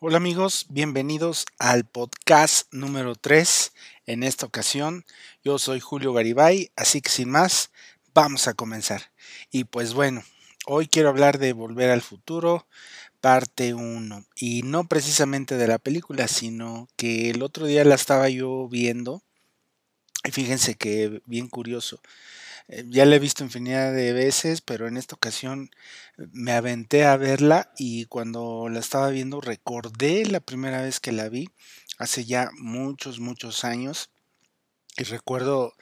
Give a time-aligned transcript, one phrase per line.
[0.00, 3.72] Hola amigos, bienvenidos al podcast número 3.
[4.06, 5.04] En esta ocasión,
[5.42, 7.72] yo soy Julio Garibay, así que sin más,
[8.14, 9.10] vamos a comenzar.
[9.50, 10.22] Y pues bueno,
[10.66, 12.68] hoy quiero hablar de Volver al Futuro,
[13.20, 14.24] parte 1.
[14.36, 19.24] Y no precisamente de la película, sino que el otro día la estaba yo viendo.
[20.22, 22.00] Y fíjense que bien curioso.
[22.68, 25.70] Eh, ya la he visto infinidad de veces, pero en esta ocasión
[26.18, 31.12] eh, me aventé a verla y cuando la estaba viendo recordé la primera vez que
[31.12, 31.48] la vi,
[31.98, 34.10] hace ya muchos, muchos años.
[34.98, 35.74] Y recuerdo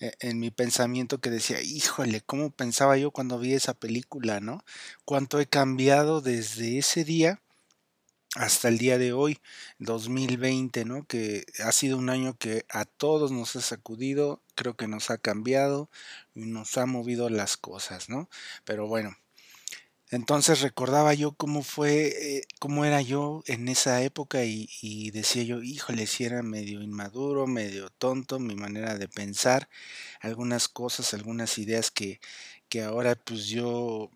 [0.00, 4.64] eh, en mi pensamiento que decía, híjole, ¿cómo pensaba yo cuando vi esa película, no?
[5.04, 7.40] Cuánto he cambiado desde ese día
[8.34, 9.38] hasta el día de hoy,
[9.78, 11.06] 2020, ¿no?
[11.06, 15.18] Que ha sido un año que a todos nos ha sacudido, creo que nos ha
[15.18, 15.90] cambiado
[16.34, 18.28] y nos ha movido las cosas, ¿no?
[18.64, 19.16] Pero bueno,
[20.10, 25.42] entonces recordaba yo cómo fue, eh, cómo era yo en esa época y, y decía
[25.44, 29.68] yo, híjole, si era medio inmaduro, medio tonto mi manera de pensar,
[30.20, 32.20] algunas cosas, algunas ideas que,
[32.68, 34.10] que ahora pues yo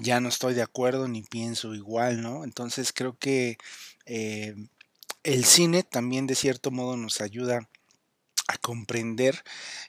[0.00, 2.44] ya no estoy de acuerdo ni pienso igual, ¿no?
[2.44, 3.58] Entonces creo que
[4.06, 4.54] eh,
[5.22, 7.68] el cine también de cierto modo nos ayuda
[8.48, 9.42] a comprender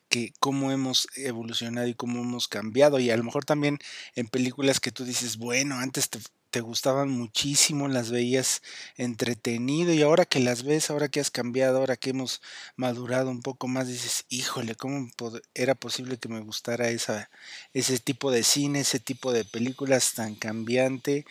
[0.10, 3.80] que cómo hemos evolucionado y cómo hemos cambiado y a lo mejor también
[4.16, 6.20] en películas que tú dices, bueno, antes te,
[6.54, 8.62] te gustaban muchísimo, las veías
[8.96, 12.44] entretenido y ahora que las ves, ahora que has cambiado, ahora que hemos
[12.76, 15.10] madurado un poco más, dices, híjole, ¿cómo
[15.56, 21.26] era posible que me gustara ese tipo de cine, ese tipo de películas tan cambiante,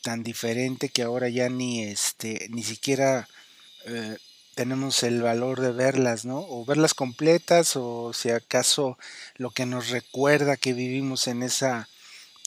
[0.00, 3.28] tan diferente que ahora ya ni este, ni siquiera
[3.84, 4.16] eh,
[4.54, 6.38] tenemos el valor de verlas, ¿no?
[6.48, 8.96] O verlas completas o si acaso
[9.36, 11.90] lo que nos recuerda que vivimos en esa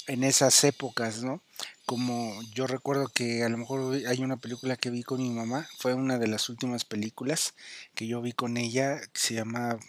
[0.07, 1.41] en esas épocas, ¿no?
[1.85, 5.67] Como yo recuerdo que a lo mejor hay una película que vi con mi mamá,
[5.79, 7.53] fue una de las últimas películas
[7.93, 9.79] que yo vi con ella, que se llama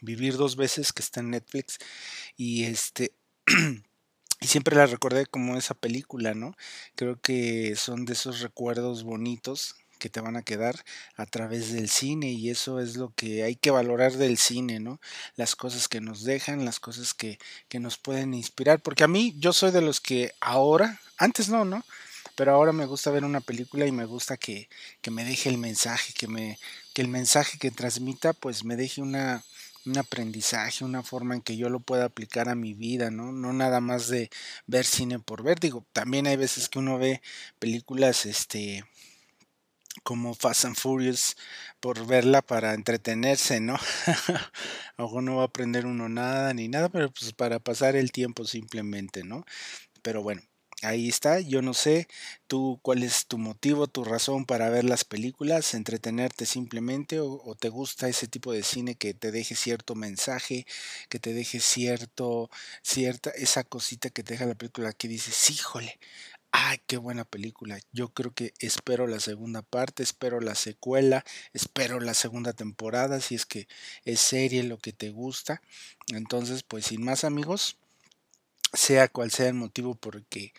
[0.00, 1.78] Vivir dos veces, que está en Netflix,
[2.36, 3.12] y este...
[4.40, 6.54] y siempre la recordé como esa película, ¿no?
[6.94, 10.84] Creo que son de esos recuerdos bonitos que te van a quedar
[11.14, 15.00] a través del cine y eso es lo que hay que valorar del cine, ¿no?
[15.36, 17.38] Las cosas que nos dejan, las cosas que,
[17.68, 21.64] que nos pueden inspirar, porque a mí yo soy de los que ahora, antes no,
[21.64, 21.84] ¿no?
[22.34, 24.68] Pero ahora me gusta ver una película y me gusta que,
[25.02, 26.58] que me deje el mensaje, que me,
[26.94, 29.44] que el mensaje que transmita, pues me deje una,
[29.86, 33.32] un aprendizaje, una forma en que yo lo pueda aplicar a mi vida, ¿no?
[33.32, 34.30] No nada más de
[34.66, 35.58] ver cine por ver.
[35.60, 37.22] Digo, también hay veces que uno ve
[37.58, 38.84] películas, este,
[40.02, 41.36] como Fast and Furious
[41.80, 43.76] por verla para entretenerse, ¿no?
[44.96, 48.44] Ojo, no va a aprender uno nada ni nada, pero pues para pasar el tiempo
[48.44, 49.44] simplemente, ¿no?
[50.02, 50.42] Pero bueno,
[50.82, 51.40] ahí está.
[51.40, 52.08] Yo no sé
[52.46, 57.68] tú cuál es tu motivo, tu razón para ver las películas, entretenerte simplemente o, te
[57.68, 60.66] gusta ese tipo de cine que te deje cierto mensaje,
[61.08, 62.50] que te deje cierto,
[62.82, 65.98] cierta, esa cosita que te deja la película que dices, híjole,
[66.52, 67.78] Ay, qué buena película.
[67.92, 73.36] Yo creo que espero la segunda parte, espero la secuela, espero la segunda temporada, si
[73.36, 73.68] es que
[74.04, 75.62] es serie lo que te gusta.
[76.08, 77.76] Entonces, pues sin más amigos,
[78.72, 80.52] sea cual sea el motivo por que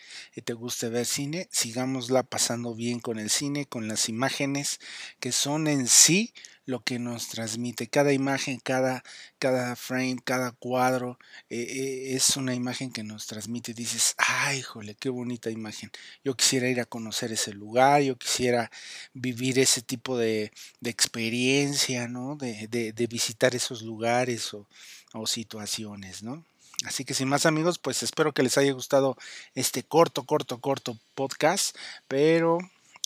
[0.44, 4.80] te guste ver cine, sigámosla pasando bien con el cine, con las imágenes
[5.20, 6.34] que son en sí
[6.64, 7.88] lo que nos transmite.
[7.88, 9.02] Cada imagen, cada,
[9.38, 11.18] cada frame, cada cuadro
[11.50, 13.74] eh, eh, es una imagen que nos transmite.
[13.74, 15.90] Dices, ay, jole, qué bonita imagen.
[16.24, 18.70] Yo quisiera ir a conocer ese lugar, yo quisiera
[19.14, 22.36] vivir ese tipo de, de experiencia, ¿no?
[22.36, 24.68] De, de, de, visitar esos lugares o,
[25.14, 26.44] o situaciones, ¿no?
[26.84, 29.16] Así que sin más amigos, pues espero que les haya gustado
[29.54, 31.76] este corto, corto, corto podcast,
[32.08, 32.58] pero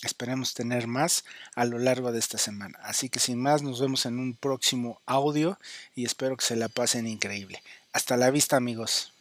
[0.03, 2.77] esperemos tener más a lo largo de esta semana.
[2.83, 5.59] Así que sin más, nos vemos en un próximo audio
[5.95, 7.61] y espero que se la pasen increíble.
[7.93, 9.13] Hasta la vista amigos.